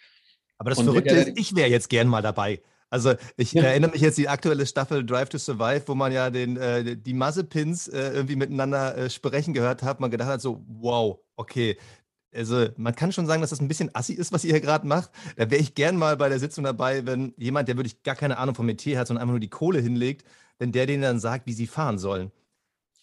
[0.59, 2.61] Aber das und Verrückte der, ist, ich wäre jetzt gern mal dabei.
[2.93, 3.63] Also ich ja.
[3.63, 7.15] erinnere mich jetzt die aktuelle Staffel Drive to Survive, wo man ja den, äh, die
[7.15, 9.99] Massepins äh, irgendwie miteinander äh, sprechen gehört hat.
[9.99, 11.79] Man gedacht hat so, wow, okay,
[12.35, 14.87] also man kann schon sagen, dass das ein bisschen assi ist, was ihr hier gerade
[14.87, 15.11] macht.
[15.37, 18.37] Da wäre ich gern mal bei der Sitzung dabei, wenn jemand, der wirklich gar keine
[18.37, 20.27] Ahnung vom Metier hat, sondern einfach nur die Kohle hinlegt,
[20.59, 22.31] wenn der denen dann sagt, wie sie fahren sollen.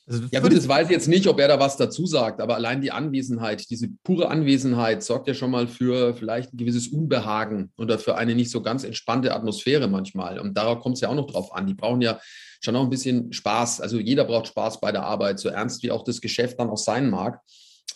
[0.09, 2.55] Also ja gut, das weiß ich jetzt nicht, ob er da was dazu sagt, aber
[2.55, 7.71] allein die Anwesenheit, diese pure Anwesenheit sorgt ja schon mal für vielleicht ein gewisses Unbehagen
[7.77, 10.39] oder für eine nicht so ganz entspannte Atmosphäre manchmal.
[10.39, 11.67] Und darauf kommt es ja auch noch drauf an.
[11.67, 12.19] Die brauchen ja
[12.59, 13.81] schon auch ein bisschen Spaß.
[13.81, 16.77] Also jeder braucht Spaß bei der Arbeit, so ernst wie auch das Geschäft dann auch
[16.77, 17.41] sein mag.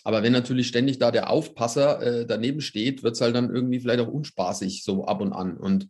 [0.04, 3.80] Aber wenn natürlich ständig da der Aufpasser äh, daneben steht, wird es halt dann irgendwie
[3.80, 5.58] vielleicht auch unspaßig so ab und an.
[5.58, 5.88] Und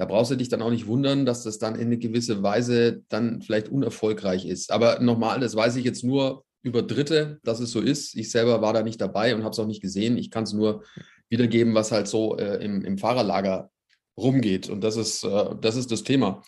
[0.00, 3.02] da brauchst du dich dann auch nicht wundern, dass das dann in eine gewisse Weise
[3.10, 4.72] dann vielleicht unerfolgreich ist.
[4.72, 8.16] Aber nochmal, das weiß ich jetzt nur über Dritte, dass es so ist.
[8.16, 10.16] Ich selber war da nicht dabei und habe es auch nicht gesehen.
[10.16, 10.84] Ich kann es nur
[11.28, 13.70] wiedergeben, was halt so äh, im, im, Fahrerlager
[14.16, 14.70] rumgeht.
[14.70, 16.42] Und das ist, äh, das ist das Thema.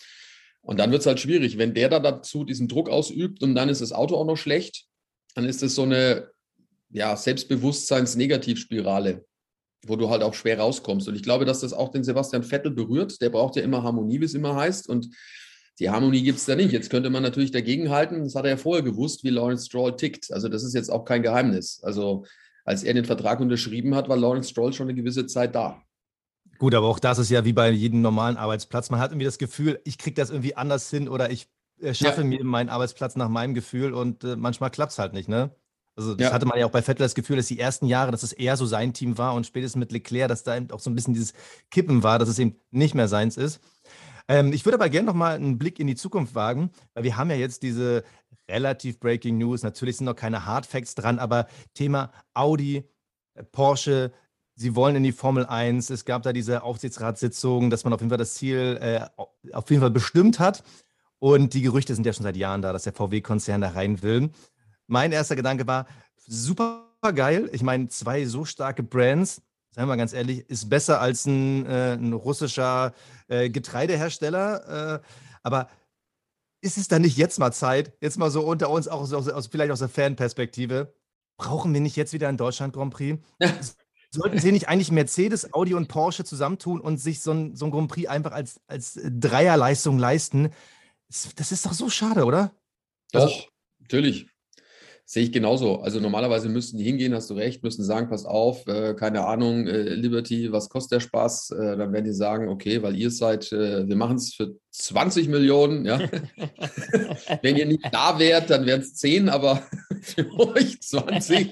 [0.63, 3.69] Und dann wird es halt schwierig, wenn der da dazu diesen Druck ausübt und dann
[3.69, 4.87] ist das Auto auch noch schlecht,
[5.35, 6.31] dann ist es so eine
[6.89, 9.27] ja, Selbstbewusstseins-Negativspirale
[9.87, 11.09] wo du halt auch schwer rauskommst.
[11.09, 13.21] Und ich glaube, dass das auch den Sebastian Vettel berührt.
[13.21, 14.89] Der braucht ja immer Harmonie, wie es immer heißt.
[14.89, 15.09] Und
[15.81, 16.73] die Harmonie gibt es da nicht.
[16.73, 18.23] Jetzt könnte man natürlich dagegenhalten.
[18.25, 20.33] Das hat er ja vorher gewusst, wie Lawrence Stroll tickt.
[20.33, 21.81] Also das ist jetzt auch kein Geheimnis.
[21.83, 22.25] Also
[22.65, 25.83] als er den Vertrag unterschrieben hat, war Lawrence Stroll schon eine gewisse Zeit da.
[26.59, 28.91] Gut, aber auch das ist ja wie bei jedem normalen Arbeitsplatz.
[28.91, 31.49] Man hat irgendwie das Gefühl, ich kriege das irgendwie anders hin oder ich
[31.81, 32.27] äh, schaffe ja.
[32.27, 35.51] mir meinen Arbeitsplatz nach meinem Gefühl und äh, manchmal klappt es halt nicht, ne?
[35.95, 36.33] Also das ja.
[36.33, 38.57] hatte man ja auch bei Vettel das Gefühl, dass die ersten Jahre, dass es eher
[38.57, 41.15] so sein Team war und spätestens mit Leclerc, dass da eben auch so ein bisschen
[41.15, 41.35] dieses
[41.71, 43.61] Kippen war, dass es eben nicht mehr seins ist.
[44.29, 47.31] Ähm, ich würde aber gerne nochmal einen Blick in die Zukunft wagen, weil wir haben
[47.31, 48.05] ja jetzt diese
[48.49, 49.63] relativ Breaking News.
[49.63, 52.85] Natürlich sind noch keine Hard Facts dran, aber Thema Audi,
[53.35, 54.13] äh, Porsche,
[54.55, 55.91] sie wollen in die Formel 1.
[55.91, 59.05] Es gab da diese Aufsichtsratssitzung, dass man auf jeden Fall das Ziel äh,
[59.53, 60.65] auf jeden Fall bestimmt hat.
[61.19, 64.31] Und die Gerüchte sind ja schon seit Jahren da, dass der VW-Konzern da rein will
[64.87, 65.87] mein erster Gedanke war,
[66.27, 67.49] super geil.
[67.53, 71.67] Ich meine, zwei so starke Brands, sagen wir mal ganz ehrlich, ist besser als ein,
[71.67, 72.93] äh, ein russischer
[73.29, 75.01] äh, Getreidehersteller.
[75.01, 75.07] Äh,
[75.43, 75.69] aber
[76.61, 79.29] ist es dann nicht jetzt mal Zeit, jetzt mal so unter uns, auch so aus,
[79.29, 80.95] aus, vielleicht aus der Fanperspektive,
[81.37, 83.19] brauchen wir nicht jetzt wieder einen Deutschland Grand Prix?
[84.15, 87.71] Sollten sie nicht eigentlich Mercedes, Audi und Porsche zusammentun und sich so ein, so ein
[87.71, 90.51] Grand Prix einfach als, als Dreierleistung leisten?
[91.37, 92.53] Das ist doch so schade, oder?
[93.13, 93.45] Doch, also,
[93.81, 94.27] natürlich.
[95.13, 95.83] Sehe ich genauso.
[95.83, 99.67] Also normalerweise müssten die hingehen, hast du recht, müssen sagen, pass auf, äh, keine Ahnung,
[99.67, 101.51] äh, Liberty, was kostet der Spaß?
[101.51, 105.29] Äh, dann werden die sagen, okay, weil ihr seid, äh, wir machen es für 20
[105.29, 105.99] Millionen, ja.
[107.43, 109.63] Wenn ihr nicht da wärt, dann wären es 10, aber
[110.01, 111.51] für euch 20.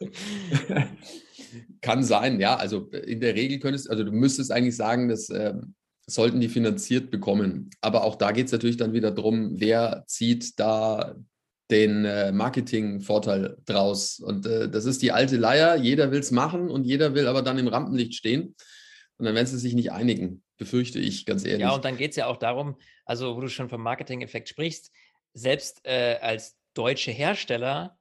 [1.80, 2.56] Kann sein, ja.
[2.56, 5.76] Also in der Regel könntest, also du müsstest eigentlich sagen, dass ähm,
[6.08, 7.70] sollten die finanziert bekommen.
[7.80, 11.14] Aber auch da geht es natürlich dann wieder darum, wer zieht da
[11.72, 14.20] den äh, Marketingvorteil draus.
[14.20, 15.76] Und äh, das ist die alte Leier.
[15.76, 18.54] Jeder will es machen und jeder will aber dann im Rampenlicht stehen.
[19.16, 21.62] Und dann werden sie sich nicht einigen, befürchte ich, ganz ehrlich.
[21.62, 24.92] Ja, und dann geht es ja auch darum, also wo du schon vom Marketing-Effekt sprichst,
[25.32, 27.98] selbst äh, als deutsche Hersteller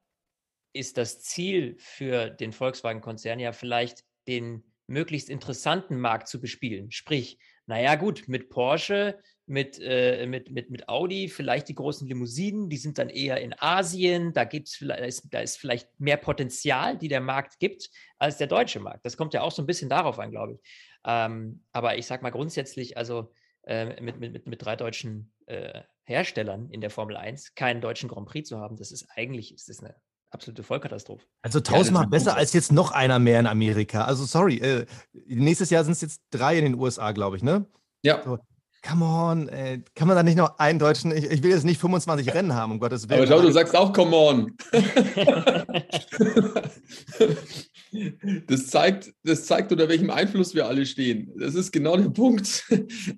[0.73, 6.91] ist das Ziel für den Volkswagen-Konzern ja vielleicht den möglichst interessanten Markt zu bespielen.
[6.91, 9.19] Sprich, naja gut, mit Porsche
[9.51, 13.53] mit, äh, mit, mit, mit Audi, vielleicht die großen Limousinen, die sind dann eher in
[13.59, 17.89] Asien, da, gibt's vielleicht, da, ist, da ist vielleicht mehr Potenzial, die der Markt gibt,
[18.17, 19.05] als der deutsche Markt.
[19.05, 20.59] Das kommt ja auch so ein bisschen darauf an, glaube ich.
[21.05, 23.33] Ähm, aber ich sage mal grundsätzlich, also
[23.63, 28.07] äh, mit, mit, mit, mit drei deutschen äh, Herstellern in der Formel 1 keinen deutschen
[28.07, 29.95] Grand Prix zu haben, das ist eigentlich ist das eine
[30.29, 31.25] absolute Vollkatastrophe.
[31.41, 34.05] Also tausendmal ja, besser als jetzt noch einer mehr in Amerika.
[34.05, 34.85] Also sorry, äh,
[35.25, 37.65] nächstes Jahr sind es jetzt drei in den USA, glaube ich, ne?
[38.01, 38.23] Ja.
[38.23, 38.39] So,
[38.83, 39.83] Come on, ey.
[39.93, 42.71] kann man da nicht noch einen deutschen, ich, ich will jetzt nicht 25 Rennen haben,
[42.71, 43.19] um Gottes Willen.
[43.19, 44.57] Aber ich glaube, du sagst auch come on.
[48.47, 51.31] das, zeigt, das zeigt, unter welchem Einfluss wir alle stehen.
[51.37, 52.63] Das ist genau der Punkt.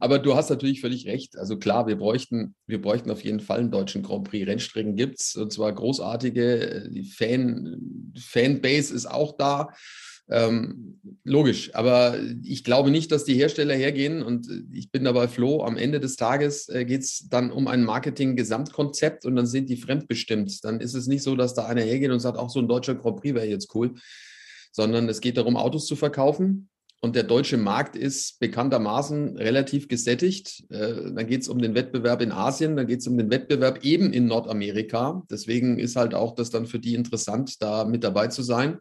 [0.01, 1.37] Aber du hast natürlich völlig recht.
[1.37, 4.45] Also klar, wir bräuchten, wir bräuchten auf jeden Fall einen deutschen Grand Prix.
[4.45, 6.89] Rennstrecken gibt es, und zwar großartige.
[6.91, 9.69] Die Fan, Fanbase ist auch da.
[10.29, 15.63] Ähm, logisch, aber ich glaube nicht, dass die Hersteller hergehen und ich bin dabei Flo,
[15.63, 19.75] am Ende des Tages äh, geht es dann um ein Marketing-Gesamtkonzept und dann sind die
[19.75, 20.63] fremdbestimmt.
[20.63, 22.95] Dann ist es nicht so, dass da einer hergeht und sagt, auch so ein deutscher
[22.95, 23.95] Grand Prix wäre jetzt cool,
[24.71, 26.69] sondern es geht darum, Autos zu verkaufen.
[27.01, 30.63] Und der deutsche Markt ist bekanntermaßen relativ gesättigt.
[30.69, 33.83] Äh, dann geht es um den Wettbewerb in Asien, dann geht es um den Wettbewerb
[33.83, 35.21] eben in Nordamerika.
[35.29, 38.79] Deswegen ist halt auch das dann für die interessant, da mit dabei zu sein.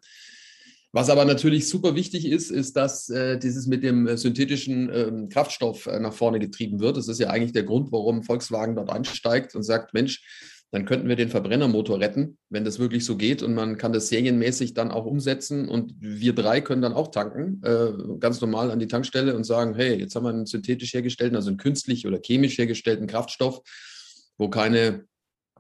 [0.94, 5.28] Was aber natürlich super wichtig ist, ist, dass äh, dieses mit dem äh, synthetischen ähm,
[5.30, 6.98] Kraftstoff äh, nach vorne getrieben wird.
[6.98, 10.22] Das ist ja eigentlich der Grund, warum Volkswagen dort einsteigt und sagt, Mensch,
[10.70, 14.08] dann könnten wir den Verbrennermotor retten, wenn das wirklich so geht und man kann das
[14.08, 18.78] serienmäßig dann auch umsetzen und wir drei können dann auch tanken, äh, ganz normal an
[18.78, 22.18] die Tankstelle und sagen, hey, jetzt haben wir einen synthetisch hergestellten, also einen künstlich oder
[22.20, 23.60] chemisch hergestellten Kraftstoff,
[24.38, 25.04] wo keine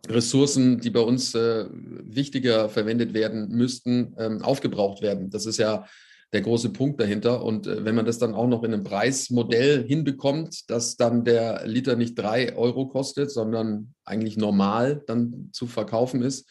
[0.08, 5.30] Ressourcen, die bei uns äh, wichtiger verwendet werden müssten, ähm, aufgebraucht werden.
[5.30, 5.86] Das ist ja
[6.32, 7.44] der große Punkt dahinter.
[7.44, 11.66] Und äh, wenn man das dann auch noch in einem Preismodell hinbekommt, dass dann der
[11.66, 16.48] Liter nicht drei Euro kostet, sondern eigentlich normal dann zu verkaufen ist,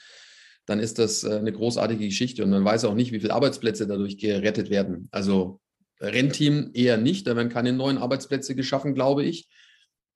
[0.66, 2.44] dann ist das äh, eine großartige Geschichte.
[2.44, 5.10] Und man weiß auch nicht, wie viele Arbeitsplätze dadurch gerettet werden.
[5.12, 5.60] Also
[6.00, 9.50] Rennteam eher nicht, da werden keine neuen Arbeitsplätze geschaffen, glaube ich.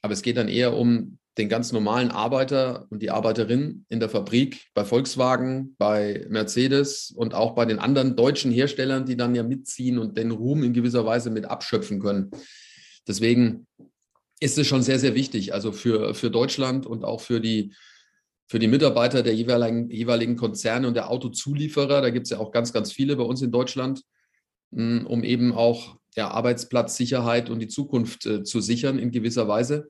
[0.01, 4.09] Aber es geht dann eher um den ganz normalen Arbeiter und die Arbeiterin in der
[4.09, 9.43] Fabrik, bei Volkswagen, bei Mercedes und auch bei den anderen deutschen Herstellern, die dann ja
[9.43, 12.31] mitziehen und den Ruhm in gewisser Weise mit abschöpfen können.
[13.07, 13.67] Deswegen
[14.39, 17.73] ist es schon sehr, sehr wichtig, also für, für Deutschland und auch für die,
[18.47, 22.51] für die Mitarbeiter der jeweiligen, jeweiligen Konzerne und der Autozulieferer, da gibt es ja auch
[22.51, 24.01] ganz, ganz viele bei uns in Deutschland,
[24.73, 29.89] hm, um eben auch ja, Arbeitsplatzsicherheit und die Zukunft äh, zu sichern in gewisser Weise.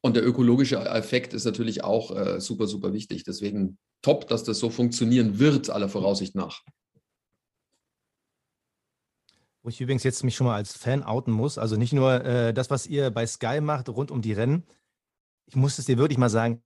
[0.00, 3.24] Und der ökologische Effekt ist natürlich auch äh, super, super wichtig.
[3.24, 6.62] Deswegen top, dass das so funktionieren wird, aller Voraussicht nach.
[9.62, 12.54] Wo ich übrigens jetzt mich schon mal als Fan outen muss, also nicht nur äh,
[12.54, 14.64] das, was ihr bei Sky macht rund um die Rennen.
[15.46, 16.62] Ich muss es dir wirklich mal sagen,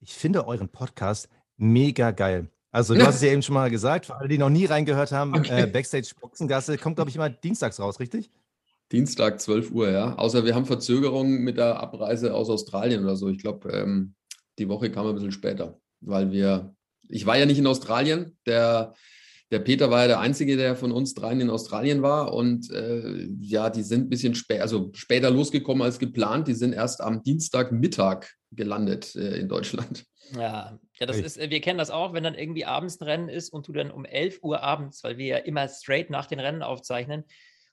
[0.00, 2.48] ich finde euren Podcast mega geil.
[2.70, 5.10] Also du hast es ja eben schon mal gesagt, für alle, die noch nie reingehört
[5.10, 5.62] haben, okay.
[5.62, 8.30] äh, Backstage Boxengasse kommt, glaube ich, immer dienstags raus, richtig?
[8.92, 10.14] Dienstag, 12 Uhr, ja.
[10.16, 13.28] Außer wir haben Verzögerungen mit der Abreise aus Australien oder so.
[13.28, 14.14] Ich glaube, ähm,
[14.58, 16.74] die Woche kam ein bisschen später, weil wir,
[17.08, 18.94] ich war ja nicht in Australien, der,
[19.50, 23.26] der Peter war ja der Einzige, der von uns dreien in Australien war und äh,
[23.40, 26.48] ja, die sind ein bisschen später, also später losgekommen als geplant.
[26.48, 30.04] Die sind erst am Dienstagmittag gelandet äh, in Deutschland.
[30.34, 33.52] Ja, ja, das ist, wir kennen das auch, wenn dann irgendwie abends ein Rennen ist
[33.52, 36.62] und du dann um 11 Uhr abends, weil wir ja immer straight nach den Rennen
[36.62, 37.24] aufzeichnen,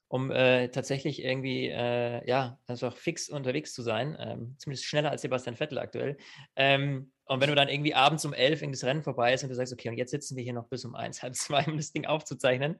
[0.10, 4.17] um äh, tatsächlich irgendwie, äh, ja, einfach fix unterwegs zu sein.
[4.19, 6.17] Ähm, zumindest schneller als Sebastian Vettel aktuell.
[6.56, 9.50] Ähm, und wenn du dann irgendwie abends um elf in das Rennen vorbei ist und
[9.50, 11.78] du sagst, okay, und jetzt sitzen wir hier noch bis um eins, halb zwei, um
[11.78, 12.76] das Ding aufzuzeichnen.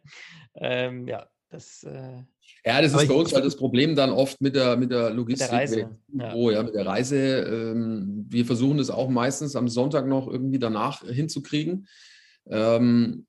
[0.56, 1.84] Ähm, ja, das.
[1.84, 2.24] Äh,
[2.66, 5.52] ja, das ist bei uns halt das Problem dann oft mit der, mit der Logistik.
[5.52, 5.98] Mit der Reise.
[6.14, 6.34] Ja.
[6.34, 7.16] Oh, ja, mit der Reise.
[7.16, 11.88] Ähm, wir versuchen das auch meistens am Sonntag noch irgendwie danach hinzukriegen.
[12.50, 13.28] Ähm,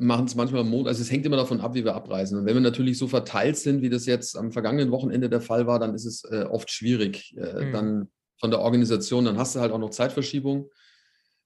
[0.00, 0.90] machen es manchmal am Montag.
[0.90, 2.38] Also es hängt immer davon ab, wie wir abreisen.
[2.38, 5.66] Und wenn wir natürlich so verteilt sind, wie das jetzt am vergangenen Wochenende der Fall
[5.66, 7.36] war, dann ist es äh, oft schwierig.
[7.36, 7.72] Äh, mhm.
[7.72, 8.08] Dann
[8.38, 10.70] von der Organisation, dann hast du halt auch noch Zeitverschiebung.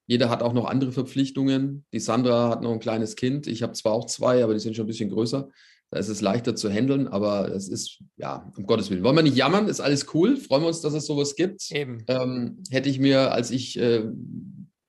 [0.07, 1.85] Jeder hat auch noch andere Verpflichtungen.
[1.93, 3.47] Die Sandra hat noch ein kleines Kind.
[3.47, 5.49] Ich habe zwar auch zwei, aber die sind schon ein bisschen größer.
[5.91, 9.03] Da ist es leichter zu handeln, aber es ist, ja, um Gottes Willen.
[9.03, 9.69] Wollen wir nicht jammern?
[9.69, 10.37] Ist alles cool.
[10.37, 11.71] Freuen wir uns, dass es sowas gibt.
[11.71, 12.05] Eben.
[12.09, 14.05] Ähm, hätte ich mir, als ich äh,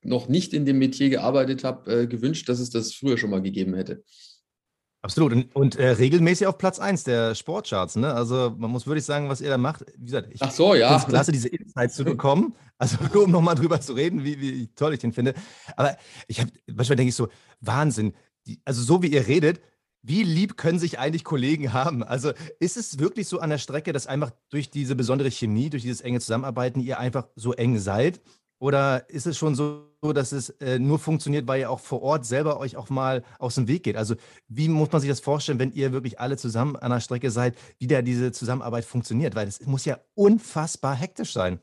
[0.06, 3.42] noch nicht in dem Metier gearbeitet habe, äh, gewünscht, dass es das früher schon mal
[3.42, 4.04] gegeben hätte.
[5.06, 5.34] Absolut.
[5.34, 7.96] Und, und äh, regelmäßig auf Platz 1 der Sportcharts.
[7.96, 8.12] Ne?
[8.12, 9.86] Also man muss wirklich sagen, was ihr da macht.
[10.00, 10.98] Wie gesagt, ich Ach so, ja.
[10.98, 12.56] es klasse, diese Insights zu bekommen.
[12.78, 15.34] Also nur um nochmal drüber zu reden, wie, wie toll ich den finde.
[15.78, 15.96] Aber
[16.28, 17.30] ich habe, manchmal denke ich so,
[17.62, 18.12] Wahnsinn.
[18.48, 19.62] Die, also so wie ihr redet,
[20.02, 22.04] wie lieb können sich eigentlich Kollegen haben?
[22.04, 25.84] Also ist es wirklich so an der Strecke, dass einfach durch diese besondere Chemie, durch
[25.84, 28.20] dieses enge Zusammenarbeiten ihr einfach so eng seid?
[28.60, 32.26] Oder ist es schon so, dass es äh, nur funktioniert, weil ihr auch vor Ort
[32.26, 33.98] selber euch auch mal aus dem Weg geht?
[33.98, 34.16] Also
[34.48, 37.56] wie muss man sich das vorstellen, wenn ihr wirklich alle zusammen an der Strecke seid,
[37.80, 39.36] wie da diese Zusammenarbeit funktioniert?
[39.36, 41.60] Weil es muss ja unfassbar hektisch sein.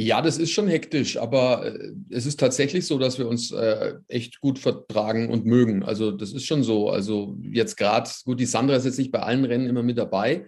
[0.00, 3.94] Ja, das ist schon hektisch, aber äh, es ist tatsächlich so, dass wir uns äh,
[4.06, 5.82] echt gut vertragen und mögen.
[5.82, 6.88] Also das ist schon so.
[6.88, 10.46] Also jetzt gerade, gut, die Sandra ist jetzt nicht bei allen Rennen immer mit dabei,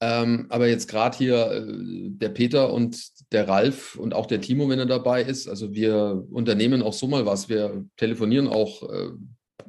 [0.00, 2.98] ähm, aber jetzt gerade hier äh, der Peter und
[3.32, 7.06] der Ralf und auch der Timo, wenn er dabei ist, also wir unternehmen auch so
[7.06, 7.48] mal was.
[7.50, 9.10] Wir telefonieren auch, äh,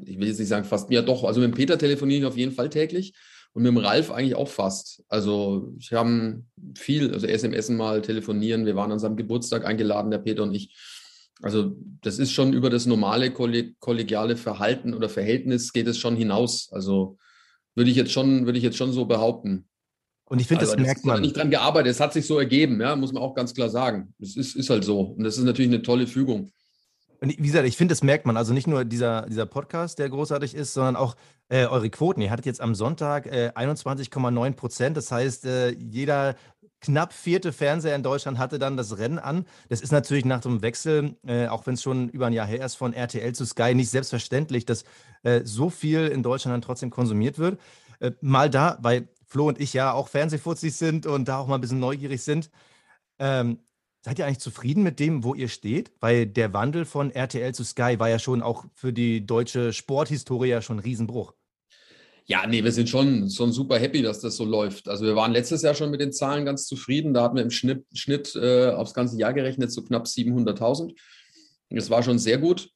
[0.06, 2.38] ich will jetzt nicht sagen fast, ja doch, also mit dem Peter telefoniere ich auf
[2.38, 3.13] jeden Fall täglich
[3.52, 5.04] und mit dem Ralf eigentlich auch fast.
[5.10, 6.44] Also ich habe
[6.78, 10.74] viel, also SMS mal telefonieren, wir waren an seinem Geburtstag eingeladen, der Peter und ich.
[11.41, 16.70] Also das ist schon über das normale kollegiale Verhalten oder Verhältnis geht es schon hinaus.
[16.72, 17.17] Also
[17.76, 19.67] würde ich jetzt schon, würde ich jetzt schon so behaupten.
[20.32, 21.20] Und ich finde, also, das merkt man.
[21.20, 24.13] nicht dran gearbeitet, es hat sich so ergeben, ja, muss man auch ganz klar sagen.
[24.17, 25.02] Es ist, ist halt so.
[25.02, 26.54] Und das ist natürlich eine tolle Fügung.
[27.20, 28.38] Und wie gesagt, ich finde, das merkt man.
[28.38, 31.17] Also nicht nur dieser, dieser Podcast, der großartig ist, sondern auch
[31.50, 32.22] äh, eure Quoten.
[32.22, 34.96] Ihr hattet jetzt am Sonntag äh, 21,9 Prozent.
[34.96, 36.36] Das heißt, äh, jeder
[36.80, 39.46] knapp vierte Fernseher in Deutschland hatte dann das Rennen an.
[39.67, 42.65] Das ist natürlich nach dem Wechsel, äh, auch wenn es schon über ein Jahr her
[42.65, 44.86] ist, von RTL zu Sky, nicht selbstverständlich, dass
[45.24, 47.60] äh, so viel in Deutschland dann trotzdem konsumiert wird.
[48.00, 51.56] Äh, mal da, weil Flo und ich ja auch Fernsehfuzis sind und da auch mal
[51.56, 52.52] ein bisschen neugierig sind.
[53.17, 53.60] Ähm,
[54.04, 55.91] Seid ihr eigentlich zufrieden mit dem, wo ihr steht?
[56.00, 60.50] Weil der Wandel von RTL zu Sky war ja schon auch für die deutsche Sporthistorie
[60.50, 61.34] ja schon ein Riesenbruch.
[62.26, 64.88] Ja, nee, wir sind schon, schon super happy, dass das so läuft.
[64.88, 67.13] Also wir waren letztes Jahr schon mit den Zahlen ganz zufrieden.
[67.13, 70.96] Da hatten wir im Schnitt, Schnitt äh, aufs ganze Jahr gerechnet so knapp 700.000.
[71.70, 72.72] Das war schon sehr gut.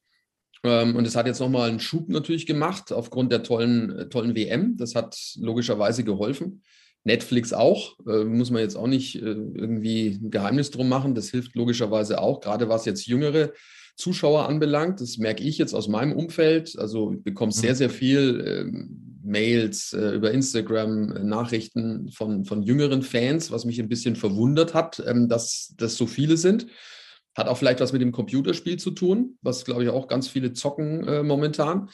[0.66, 4.34] Ähm, und es hat jetzt nochmal einen Schub natürlich gemacht aufgrund der tollen, äh, tollen
[4.34, 4.76] WM.
[4.76, 6.62] Das hat logischerweise geholfen.
[7.04, 11.14] Netflix auch, äh, muss man jetzt auch nicht äh, irgendwie ein Geheimnis drum machen.
[11.14, 13.52] Das hilft logischerweise auch, gerade was jetzt jüngere
[13.96, 15.00] Zuschauer anbelangt.
[15.00, 16.76] Das merke ich jetzt aus meinem Umfeld.
[16.78, 17.76] Also ich bekomme sehr, mhm.
[17.76, 24.14] sehr viel ähm, Mails über Instagram, Nachrichten von, von jüngeren Fans, was mich ein bisschen
[24.14, 26.66] verwundert hat, ähm, dass das so viele sind.
[27.36, 30.52] Hat auch vielleicht was mit dem Computerspiel zu tun, was glaube ich auch ganz viele
[30.52, 31.90] zocken äh, momentan.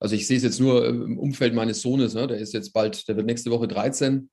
[0.00, 2.26] Also ich sehe es jetzt nur im Umfeld meines Sohnes, ne?
[2.28, 4.30] der ist jetzt bald, der wird nächste Woche 13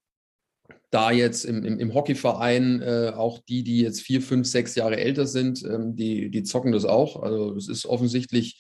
[0.92, 4.98] da jetzt im, im, im Hockeyverein äh, auch die, die jetzt vier, fünf, sechs Jahre
[4.98, 7.22] älter sind, ähm, die, die zocken das auch.
[7.22, 8.60] Also es ist offensichtlich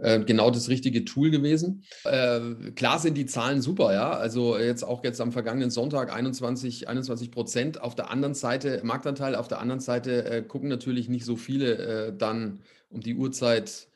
[0.00, 1.84] äh, genau das richtige Tool gewesen.
[2.04, 2.40] Äh,
[2.74, 4.10] klar sind die Zahlen super, ja.
[4.10, 7.80] Also jetzt auch jetzt am vergangenen Sonntag 21, 21 Prozent.
[7.80, 11.76] Auf der anderen Seite, Marktanteil, auf der anderen Seite äh, gucken natürlich nicht so viele
[11.76, 13.88] äh, dann um die Uhrzeit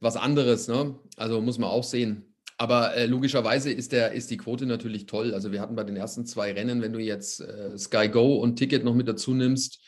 [0.00, 0.68] was anderes.
[0.68, 0.94] Ne?
[1.16, 2.24] Also muss man auch sehen.
[2.56, 5.32] Aber äh, logischerweise ist, der, ist die Quote natürlich toll.
[5.32, 8.56] Also wir hatten bei den ersten zwei Rennen, wenn du jetzt äh, Sky Go und
[8.56, 9.80] Ticket noch mit dazu nimmst,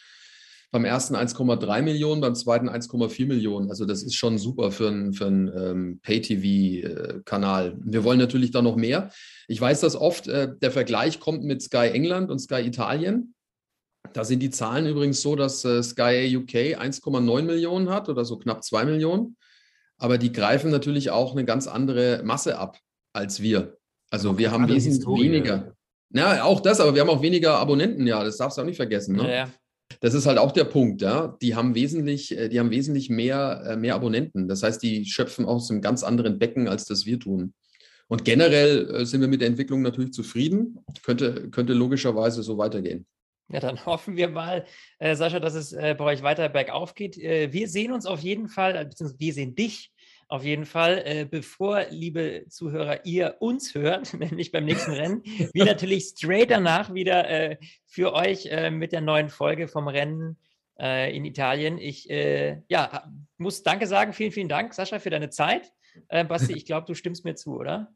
[0.72, 3.70] beim ersten 1,3 Millionen, beim zweiten 1,4 Millionen.
[3.70, 7.76] Also das ist schon super für einen für ähm, Pay-TV-Kanal.
[7.84, 9.10] Wir wollen natürlich da noch mehr.
[9.48, 13.34] Ich weiß, dass oft äh, der Vergleich kommt mit Sky England und Sky Italien.
[14.14, 18.38] Da sind die Zahlen übrigens so, dass äh, Sky UK 1,9 Millionen hat oder so
[18.38, 19.36] knapp 2 Millionen
[20.02, 22.76] aber die greifen natürlich auch eine ganz andere Masse ab
[23.12, 23.78] als wir.
[24.10, 25.76] Also wir haben wesentlich weniger.
[26.10, 28.76] Ja, auch das, aber wir haben auch weniger Abonnenten, ja, das darfst du auch nicht
[28.76, 29.14] vergessen.
[29.16, 29.22] Ne?
[29.22, 29.50] Ja, ja.
[30.02, 31.38] Das ist halt auch der Punkt, ja.
[31.40, 34.48] Die haben wesentlich, äh, die haben wesentlich mehr, äh, mehr Abonnenten.
[34.48, 37.54] Das heißt, die schöpfen aus einem ganz anderen Becken, als das wir tun.
[38.08, 40.80] Und generell äh, sind wir mit der Entwicklung natürlich zufrieden.
[41.04, 43.06] Könnte, könnte logischerweise so weitergehen.
[43.48, 44.66] Ja, dann hoffen wir mal,
[44.98, 47.16] äh, Sascha, dass es äh, bei euch weiter bergauf geht.
[47.16, 49.91] Äh, wir sehen uns auf jeden Fall, beziehungsweise wir sehen dich
[50.32, 55.66] auf jeden Fall, äh, bevor, liebe Zuhörer, ihr uns hört, nämlich beim nächsten Rennen, wir
[55.66, 60.38] natürlich straight danach wieder äh, für euch äh, mit der neuen Folge vom Rennen
[60.80, 61.76] äh, in Italien.
[61.76, 65.70] Ich äh, ja, muss Danke sagen, vielen, vielen Dank, Sascha, für deine Zeit.
[66.08, 67.92] Äh, Basti, ich glaube, du stimmst mir zu, oder?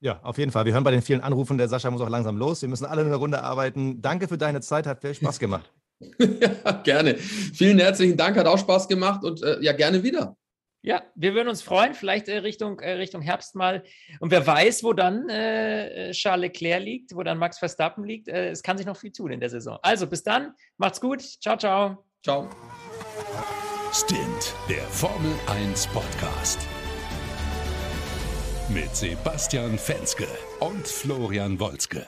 [0.00, 0.64] Ja, auf jeden Fall.
[0.64, 2.62] Wir hören bei den vielen Anrufen, der Sascha muss auch langsam los.
[2.62, 4.00] Wir müssen alle in der Runde arbeiten.
[4.00, 5.70] Danke für deine Zeit, hat viel Spaß gemacht.
[6.18, 7.16] ja, gerne.
[7.16, 10.38] Vielen herzlichen Dank, hat auch Spaß gemacht und ja, gerne wieder.
[10.84, 13.84] Ja, wir würden uns freuen, vielleicht äh, Richtung, äh, Richtung Herbst mal.
[14.18, 18.26] Und wer weiß, wo dann äh, äh Charles Leclerc liegt, wo dann Max Verstappen liegt.
[18.28, 19.78] Äh, es kann sich noch viel tun in der Saison.
[19.82, 21.22] Also bis dann, macht's gut.
[21.40, 22.04] Ciao, ciao.
[22.24, 22.50] Ciao.
[23.92, 26.66] Stint, der Formel 1 Podcast.
[28.68, 30.26] Mit Sebastian Fenske
[30.60, 32.06] und Florian Wolzke.